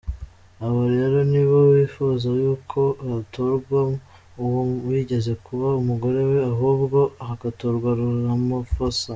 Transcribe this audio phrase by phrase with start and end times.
[0.65, 3.79] Abo rero nibo bifuza yuko hatatorwa
[4.43, 7.89] uwo wigeze kuba umugore we ahubwo hagatorwa
[8.27, 9.07] Ramaphosa!